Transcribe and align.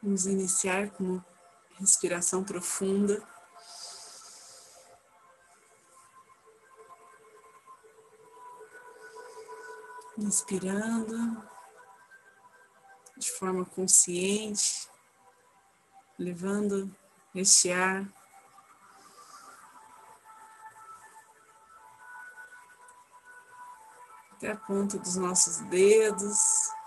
Vamos 0.00 0.26
iniciar 0.26 0.90
com 0.90 1.04
uma 1.04 1.26
respiração 1.78 2.44
profunda. 2.44 3.20
Inspirando 10.16 11.42
de 13.16 13.30
forma 13.32 13.64
consciente, 13.64 14.88
levando 16.16 16.94
este 17.34 17.72
ar 17.72 18.06
até 24.32 24.52
a 24.52 24.56
ponta 24.56 24.96
dos 24.96 25.16
nossos 25.16 25.58
dedos. 25.68 26.77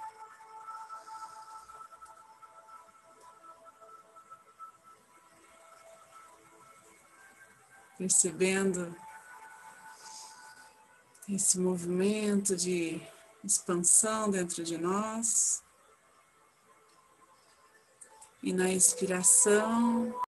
Percebendo 8.01 8.95
esse 11.29 11.59
movimento 11.59 12.55
de 12.55 12.99
expansão 13.43 14.31
dentro 14.31 14.63
de 14.63 14.75
nós. 14.75 15.61
E 18.41 18.51
na 18.51 18.71
expiração, 18.71 20.19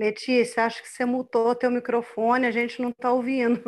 Letícia, 0.00 0.64
acho 0.64 0.82
que 0.82 0.88
você 0.88 1.04
mutou 1.04 1.54
teu 1.54 1.70
microfone, 1.70 2.46
a 2.46 2.50
gente 2.50 2.80
não 2.80 2.88
está 2.88 3.12
ouvindo. 3.12 3.60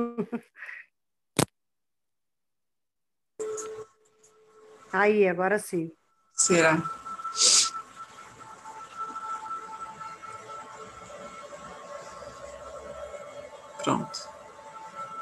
Aí, 4.91 5.29
agora 5.29 5.59
sim. 5.59 5.93
Será? 6.33 6.79
Pronto. 13.85 14.27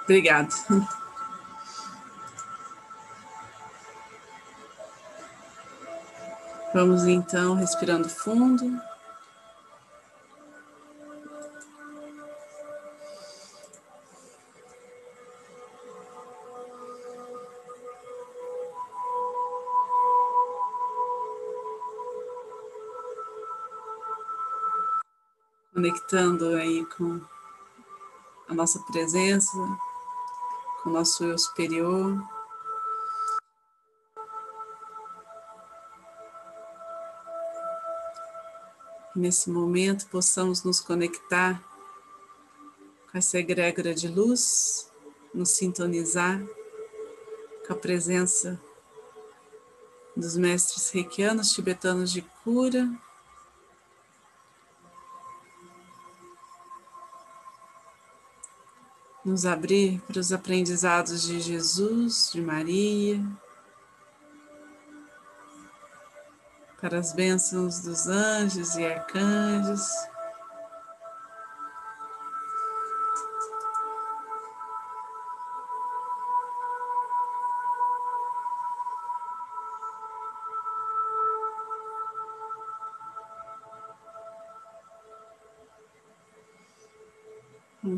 Obrigada. 0.04 0.54
Vamos 6.72 7.04
então 7.04 7.54
respirando 7.54 8.08
fundo. 8.08 8.80
Conectando 26.10 26.56
aí 26.56 26.84
com 26.86 27.20
a 28.48 28.54
nossa 28.54 28.80
presença, 28.80 29.56
com 30.82 30.90
o 30.90 30.92
nosso 30.92 31.22
eu 31.22 31.38
superior. 31.38 32.20
Que 39.12 39.20
nesse 39.20 39.50
momento 39.50 40.08
possamos 40.08 40.64
nos 40.64 40.80
conectar 40.80 41.62
com 43.10 43.18
essa 43.18 43.38
egrégora 43.38 43.94
de 43.94 44.08
luz, 44.08 44.90
nos 45.32 45.50
sintonizar 45.50 46.42
com 47.66 47.72
a 47.72 47.76
presença 47.76 48.60
dos 50.16 50.36
mestres 50.36 50.90
reikianos 50.90 51.52
tibetanos 51.52 52.10
de 52.10 52.22
cura 52.42 52.90
nos 59.24 59.44
abrir 59.44 60.00
para 60.06 60.18
os 60.18 60.32
aprendizados 60.32 61.22
de 61.22 61.40
Jesus, 61.40 62.30
de 62.32 62.40
Maria, 62.40 63.20
para 66.80 66.98
as 66.98 67.12
bênçãos 67.12 67.80
dos 67.80 68.06
anjos 68.06 68.76
e 68.76 68.84
arcanjos. 68.86 69.82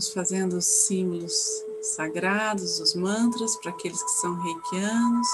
Vamos 0.03 0.15
fazendo 0.15 0.55
os 0.55 0.65
símbolos 0.65 1.65
sagrados, 1.81 2.81
os 2.81 2.93
mantras, 2.93 3.55
para 3.59 3.71
aqueles 3.71 4.03
que 4.03 4.11
são 4.11 4.35
reikianos. 4.35 5.29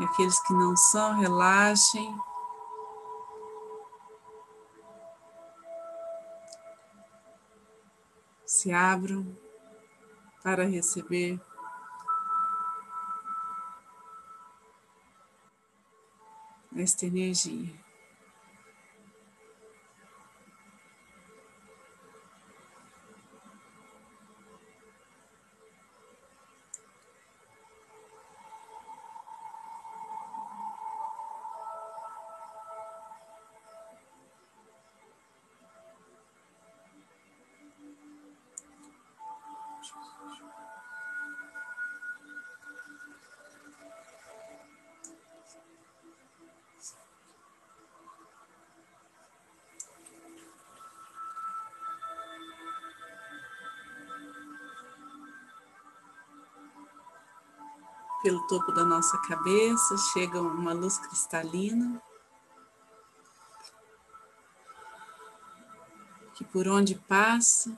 E 0.00 0.04
aqueles 0.04 0.40
que 0.40 0.52
não 0.52 0.76
são, 0.76 1.20
relaxem. 1.20 2.20
Se 8.44 8.72
abram 8.72 9.24
para 10.42 10.64
receber 10.64 11.40
esta 16.76 17.06
energia. 17.06 17.72
Pelo 58.22 58.46
topo 58.46 58.70
da 58.72 58.84
nossa 58.84 59.18
cabeça, 59.18 59.96
chega 60.12 60.40
uma 60.40 60.72
luz 60.72 60.96
cristalina, 60.98 62.00
que 66.34 66.44
por 66.44 66.68
onde 66.68 66.94
passa, 66.94 67.76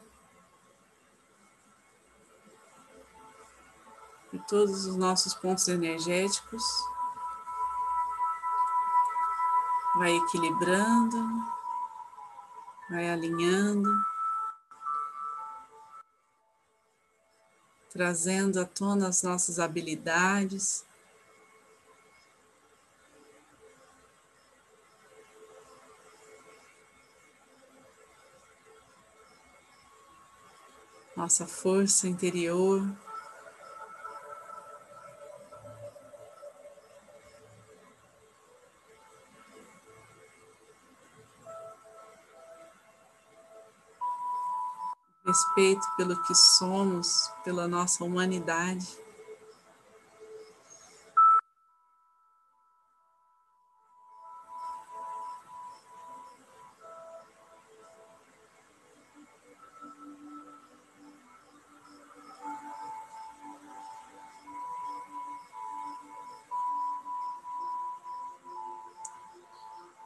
por 4.31 4.41
todos 4.45 4.85
os 4.85 4.97
nossos 4.97 5.33
pontos 5.35 5.67
energéticos, 5.69 6.63
vai 9.97 10.15
equilibrando, 10.15 11.17
vai 12.91 13.09
alinhando. 13.09 14.14
trazendo 17.95 18.61
à 18.61 18.65
tona 18.65 19.07
as 19.07 19.23
nossas 19.23 19.61
habilidades. 19.61 20.85
Nossa 31.17 31.47
força 31.47 32.09
interior. 32.09 32.85
Respeito 45.35 45.85
pelo 45.97 46.23
que 46.23 46.33
somos, 46.33 47.29
pela 47.43 47.67
nossa 47.67 48.05
humanidade. 48.05 49.03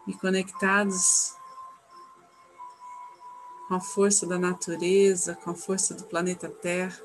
e 0.06 0.14
conectados 0.14 1.37
com 3.68 3.74
a 3.74 3.80
força 3.80 4.26
da 4.26 4.38
natureza, 4.38 5.34
com 5.36 5.50
a 5.50 5.54
força 5.54 5.94
do 5.94 6.04
planeta 6.04 6.48
Terra. 6.48 6.98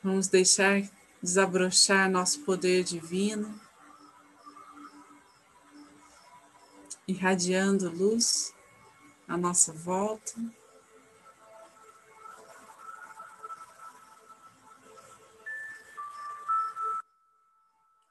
Vamos 0.00 0.28
deixar 0.28 0.80
desabrochar 1.20 2.08
nosso 2.08 2.44
poder 2.44 2.84
divino, 2.84 3.60
irradiando 7.08 7.90
luz 7.90 8.54
à 9.26 9.36
nossa 9.36 9.72
volta. 9.72 10.40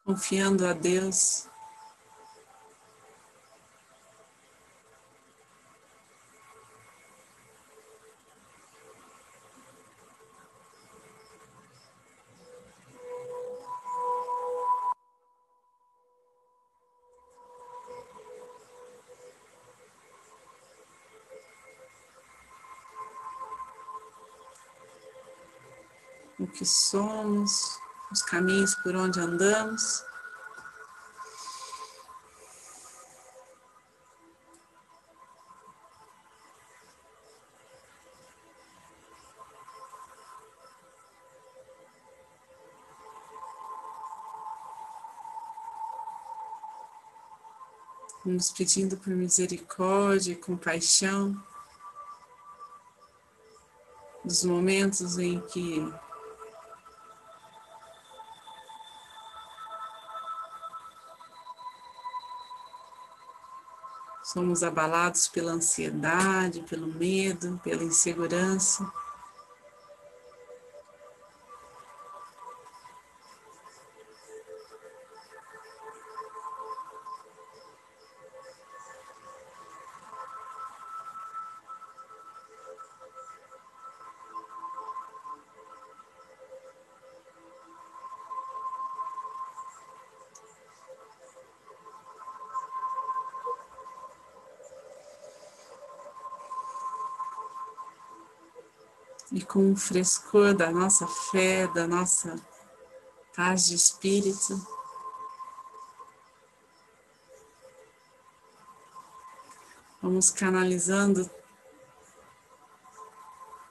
confiando 0.09 0.65
a 0.65 0.73
Deus. 0.73 1.47
O 26.39 26.47
que 26.47 26.65
somos, 26.65 27.77
os 28.09 28.21
caminhos 28.21 28.73
por 28.75 28.95
onde 28.95 29.19
andamos. 29.19 30.05
Vamos 48.23 48.51
pedindo 48.51 48.95
por 48.95 49.09
misericórdia 49.09 50.31
e 50.31 50.35
compaixão 50.37 51.35
dos 54.23 54.45
momentos 54.45 55.17
em 55.17 55.41
que 55.41 55.91
Somos 64.23 64.63
abalados 64.63 65.27
pela 65.27 65.53
ansiedade, 65.53 66.61
pelo 66.61 66.87
medo, 66.87 67.59
pela 67.63 67.83
insegurança. 67.83 68.89
E 99.31 99.41
com 99.41 99.71
o 99.71 99.75
frescor 99.75 100.53
da 100.53 100.71
nossa 100.71 101.07
fé, 101.07 101.67
da 101.67 101.87
nossa 101.87 102.35
paz 103.35 103.65
de 103.65 103.75
espírito. 103.75 104.59
Vamos 110.01 110.31
canalizando 110.31 111.29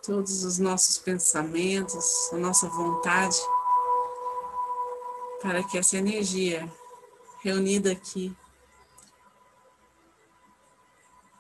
todos 0.03 0.45
os 0.45 0.59
nossos 0.59 0.99
pensamentos, 0.99 2.31
a 2.33 2.37
nossa 2.37 2.69
vontade, 2.69 3.39
para 5.43 5.63
que 5.65 5.79
essa 5.79 5.97
energia 5.97 6.71
reunida 7.43 7.93
aqui 7.93 8.37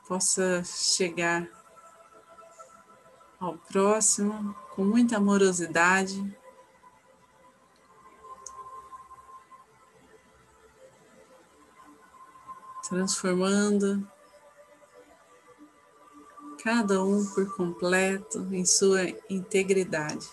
possa 0.06 0.62
chegar 0.64 1.57
ao 3.38 3.56
próximo 3.56 4.54
com 4.74 4.84
muita 4.84 5.16
amorosidade. 5.16 6.36
Transformando 12.88 14.08
cada 16.62 17.04
um 17.04 17.24
por 17.26 17.54
completo 17.54 18.48
em 18.52 18.64
sua 18.64 19.02
integridade. 19.28 20.28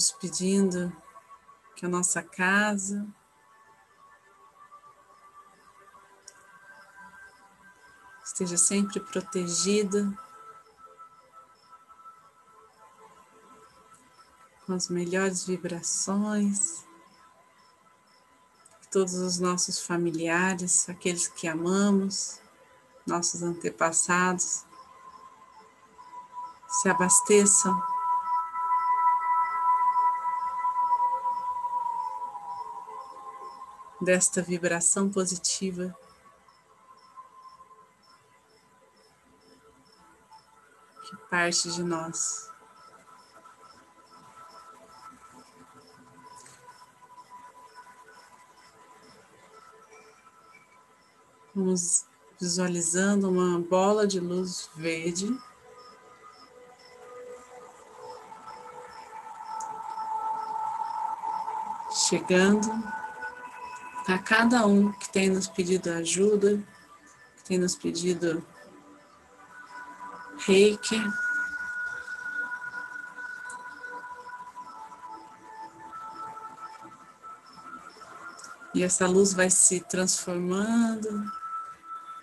Vamos 0.00 0.12
pedindo 0.12 0.90
que 1.76 1.84
a 1.84 1.88
nossa 1.88 2.22
casa 2.22 3.06
esteja 8.24 8.56
sempre 8.56 8.98
protegida 8.98 10.10
com 14.64 14.72
as 14.72 14.88
melhores 14.88 15.44
vibrações, 15.44 16.82
que 18.80 18.88
todos 18.90 19.12
os 19.16 19.38
nossos 19.38 19.82
familiares, 19.82 20.88
aqueles 20.88 21.28
que 21.28 21.46
amamos, 21.46 22.40
nossos 23.06 23.42
antepassados, 23.42 24.64
se 26.70 26.88
abasteçam 26.88 27.99
desta 34.00 34.40
vibração 34.40 35.10
positiva. 35.10 35.94
Que 41.04 41.16
parte 41.28 41.70
de 41.70 41.82
nós. 41.82 42.50
Vamos 51.54 52.06
visualizando 52.40 53.28
uma 53.28 53.58
bola 53.60 54.06
de 54.06 54.18
luz 54.18 54.70
verde. 54.74 55.28
Chegando 62.08 62.68
a 64.10 64.18
cada 64.18 64.66
um 64.66 64.92
que 64.92 65.08
tem 65.10 65.30
nos 65.30 65.46
pedido 65.46 65.90
ajuda, 65.90 66.56
que 67.36 67.44
tem 67.44 67.58
nos 67.58 67.76
pedido 67.76 68.44
reiki. 70.38 71.00
E 78.74 78.82
essa 78.82 79.06
luz 79.06 79.32
vai 79.32 79.50
se 79.50 79.80
transformando, 79.80 81.24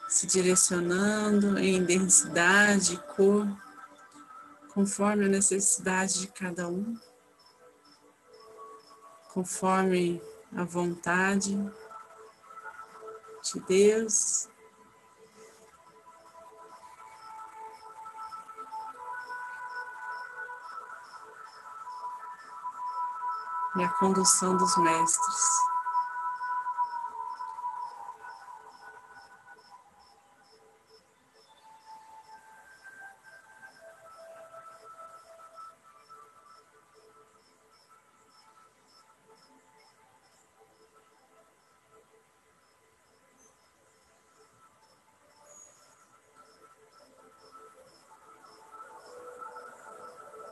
se 0.10 0.26
direcionando 0.28 1.58
em 1.60 1.84
densidade, 1.84 3.02
cor, 3.16 3.48
conforme 4.74 5.26
a 5.26 5.30
necessidade 5.30 6.22
de 6.22 6.28
cada 6.28 6.68
um, 6.68 6.98
conforme 9.34 10.22
a 10.58 10.64
vontade 10.64 11.56
de 13.44 13.60
Deus. 13.68 14.50
E 23.76 23.84
a 23.84 23.90
condução 24.00 24.58
dos 24.58 24.76
mestres. 24.78 25.77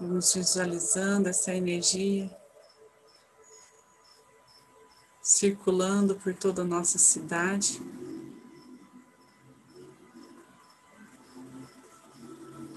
Vamos 0.07 0.35
visualizando 0.35 1.29
essa 1.29 1.51
energia 1.51 2.29
circulando 5.19 6.15
por 6.15 6.31
toda 6.35 6.61
a 6.61 6.65
nossa 6.65 6.99
cidade. 6.99 7.81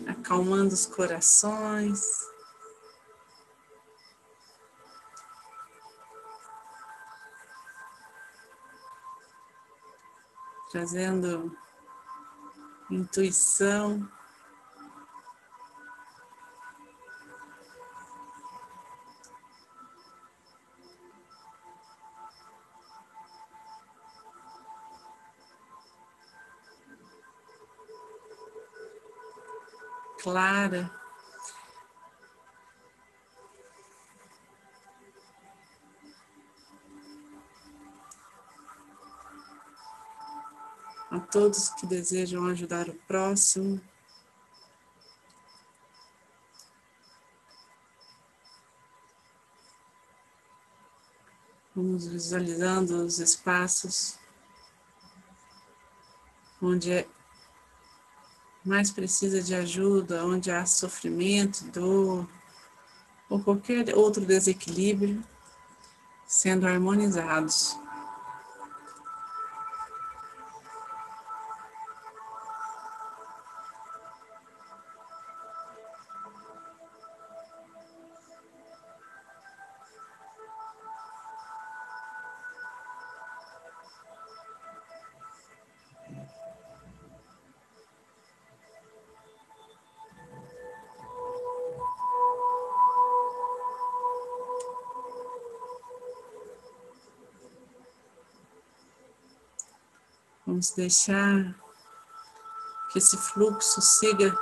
Acalmando 0.06 0.73
os 0.73 0.87
corações. 0.87 2.02
Trazendo 10.70 11.54
intuição. 12.90 14.17
Clara. 30.22 30.90
A 41.10 41.18
todos 41.20 41.70
que 41.70 41.87
desejam 41.87 42.46
ajudar 42.46 42.88
o 42.88 42.94
próximo. 42.94 43.80
Vamos 51.75 52.08
visualizando 52.08 53.04
os 53.04 53.20
espaços 53.20 54.18
onde 56.60 56.90
é 56.90 57.08
mais 58.64 58.90
precisa 58.90 59.42
de 59.42 59.54
ajuda, 59.54 60.24
onde 60.24 60.50
há 60.50 60.66
sofrimento, 60.66 61.64
dor 61.70 62.28
ou 63.28 63.40
qualquer 63.40 63.94
outro 63.94 64.24
desequilíbrio, 64.24 65.22
sendo 66.26 66.66
harmonizados. 66.66 67.76
Vamos 100.58 100.72
deixar 100.72 101.54
que 102.90 102.98
esse 102.98 103.16
fluxo 103.16 103.80
siga. 103.80 104.36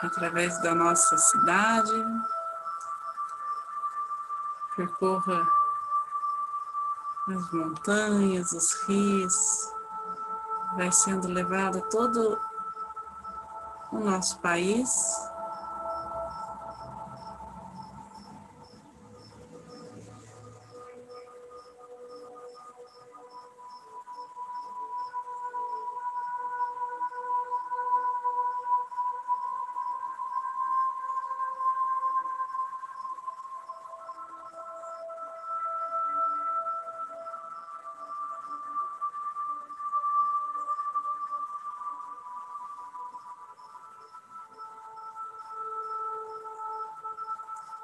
Através 0.00 0.58
da 0.62 0.74
nossa 0.74 1.18
cidade, 1.18 1.92
percorra 4.74 5.46
as 7.28 7.52
montanhas, 7.52 8.52
os 8.52 8.72
rios, 8.84 9.70
vai 10.74 10.90
sendo 10.90 11.28
levado 11.28 11.82
todo 11.90 12.40
o 13.92 13.98
nosso 13.98 14.40
país. 14.40 14.88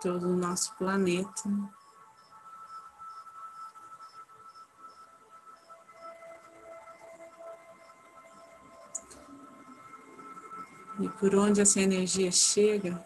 Todo 0.03 0.27
o 0.27 0.37
nosso 0.37 0.75
planeta. 0.75 1.49
E 10.99 11.09
por 11.09 11.35
onde 11.37 11.61
essa 11.61 11.81
energia 11.81 12.33
chega, 12.33 13.05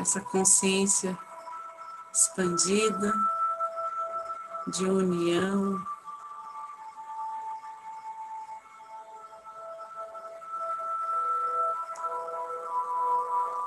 essa 0.00 0.20
consciência 0.20 1.16
expandida 2.12 3.14
de 4.72 4.86
união. 4.86 5.84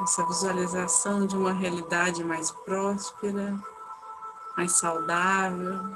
Essa 0.01 0.25
visualização 0.25 1.27
de 1.27 1.35
uma 1.37 1.53
realidade 1.53 2.23
mais 2.23 2.49
próspera, 2.51 3.55
mais 4.57 4.71
saudável. 4.73 5.95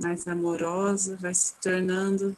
mais 0.00 0.28
amorosa, 0.28 1.16
vai 1.16 1.34
se 1.34 1.54
tornando 1.56 2.36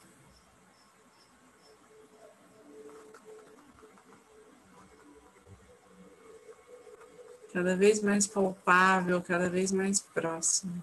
cada 7.52 7.76
vez 7.76 8.02
mais 8.02 8.26
palpável, 8.26 9.20
cada 9.20 9.48
vez 9.48 9.72
mais 9.72 10.00
próximo. 10.00 10.82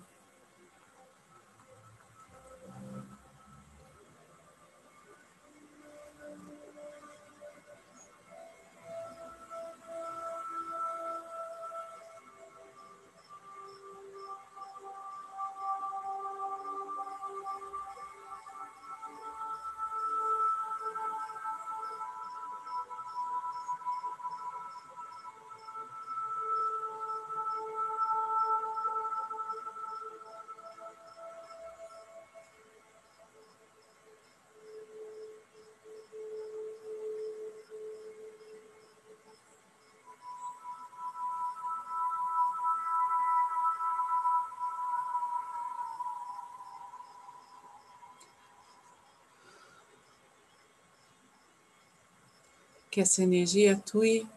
Que 52.98 53.02
essa 53.02 53.22
energia 53.22 53.74
atue 53.74 54.28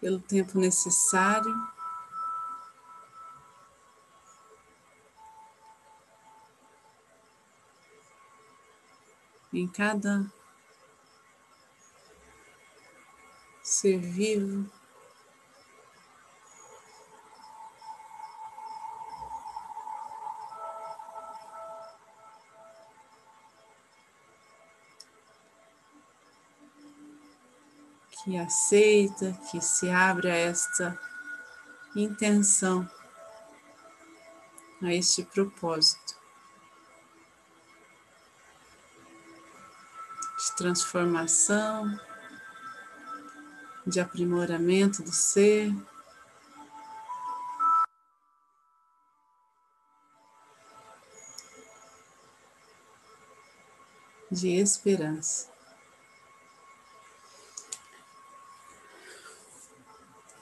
pelo 0.00 0.20
tempo 0.20 0.56
necessário. 0.56 1.52
Em 9.52 9.66
cada 9.66 10.32
ser 13.64 13.98
vivo 13.98 14.70
que 28.28 28.36
aceita, 28.36 29.32
que 29.50 29.58
se 29.58 29.88
abre 29.88 30.30
a 30.30 30.34
esta 30.34 31.00
intenção, 31.96 32.86
a 34.82 34.92
este 34.92 35.22
propósito 35.22 36.14
de 40.36 40.56
transformação, 40.58 41.98
de 43.86 43.98
aprimoramento 43.98 45.02
do 45.02 45.10
ser. 45.10 45.74
De 54.30 54.50
esperança. 54.50 55.57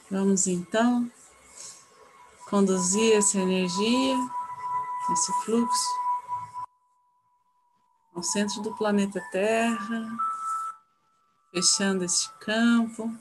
Vamos 0.09 0.47
então 0.47 1.11
conduzir 2.49 3.17
essa 3.17 3.39
energia, 3.39 4.17
esse 5.13 5.33
fluxo, 5.45 5.89
ao 8.15 8.23
centro 8.23 8.63
do 8.63 8.73
planeta 8.77 9.21
Terra, 9.33 10.17
fechando 11.51 12.05
este 12.05 12.33
campo, 12.39 13.13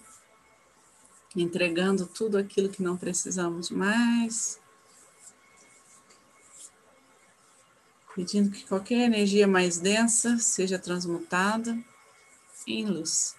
entregando 1.35 2.05
tudo 2.05 2.37
aquilo 2.37 2.69
que 2.69 2.83
não 2.83 2.95
precisamos 2.95 3.71
mais, 3.71 4.61
pedindo 8.15 8.51
que 8.51 8.63
qualquer 8.67 9.05
energia 9.05 9.47
mais 9.47 9.79
densa 9.79 10.37
seja 10.37 10.77
transmutada 10.77 11.75
em 12.67 12.85
luz. 12.85 13.35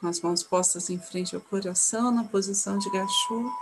Com 0.00 0.06
as 0.06 0.20
mãos 0.20 0.42
postas 0.42 0.88
em 0.90 0.98
frente 0.98 1.34
ao 1.34 1.40
coração, 1.40 2.10
na 2.12 2.24
posição 2.24 2.78
de 2.78 2.88
gachu. 2.90 3.52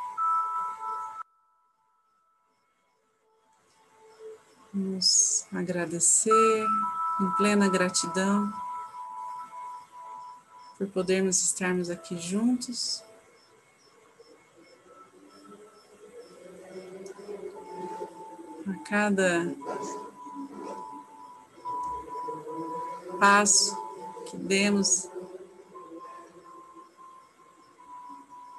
Vamos 4.73 5.47
agradecer 5.51 6.67
em 7.21 7.31
plena 7.37 7.69
gratidão 7.69 8.53
por 10.77 10.87
podermos 10.89 11.43
estarmos 11.43 11.89
aqui 11.89 12.19
juntos. 12.19 13.03
A 18.69 18.75
cada 18.85 19.55
passo 23.19 23.75
que 24.27 24.37
demos 24.37 25.09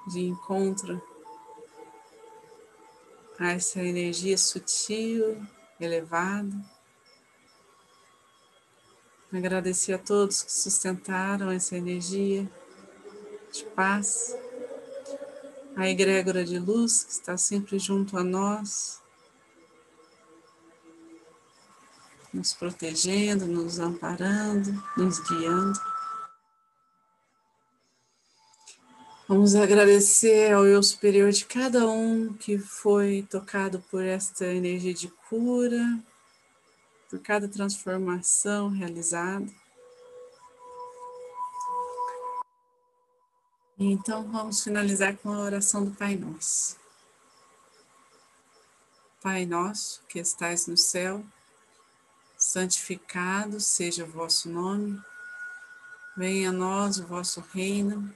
de 0.07 0.21
encontro 0.21 1.01
a 3.39 3.51
essa 3.51 3.81
energia 3.81 4.37
sutil, 4.37 5.45
elevada. 5.79 6.55
Agradecer 9.31 9.93
a 9.93 9.99
todos 9.99 10.41
que 10.41 10.51
sustentaram 10.51 11.51
essa 11.51 11.75
energia 11.75 12.49
de 13.51 13.65
paz, 13.75 14.35
a 15.75 15.87
egrégora 15.87 16.43
de 16.43 16.57
luz 16.57 17.03
que 17.03 17.11
está 17.11 17.37
sempre 17.37 17.77
junto 17.77 18.17
a 18.17 18.23
nós, 18.23 19.01
nos 22.33 22.53
protegendo, 22.53 23.45
nos 23.45 23.79
amparando, 23.79 24.71
nos 24.95 25.19
guiando. 25.27 25.96
Vamos 29.29 29.55
agradecer 29.55 30.53
ao 30.53 30.65
eu 30.65 30.81
superior 30.81 31.33
de 31.33 31.43
cada 31.43 31.85
um 31.85 32.31
que 32.31 32.57
foi 32.57 33.27
tocado 33.29 33.83
por 33.91 34.01
esta 34.01 34.45
energia 34.45 34.93
de 34.93 35.09
cura, 35.09 35.99
por 37.09 37.19
cada 37.19 37.45
transformação 37.45 38.69
realizada. 38.69 39.45
Então 43.77 44.23
vamos 44.31 44.63
finalizar 44.63 45.17
com 45.17 45.33
a 45.33 45.39
oração 45.39 45.83
do 45.83 45.91
Pai 45.91 46.15
Nosso. 46.15 46.77
Pai 49.21 49.45
nosso 49.45 50.01
que 50.07 50.19
estais 50.19 50.67
no 50.67 50.77
céu, 50.77 51.21
santificado 52.37 53.59
seja 53.59 54.05
o 54.05 54.07
vosso 54.07 54.47
nome, 54.47 54.97
venha 56.15 56.47
a 56.47 56.53
nós 56.53 56.97
o 56.97 57.05
vosso 57.05 57.41
reino 57.51 58.15